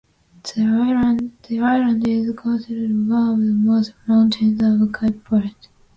The 0.43 1.59
island 1.61 2.07
is 2.07 2.35
considered 2.35 3.07
one 3.07 3.33
of 3.33 3.37
the 3.39 3.53
most 3.53 3.93
mountainous 4.07 4.81
of 4.81 4.91
Cape 4.91 5.27
Verde. 5.29 5.53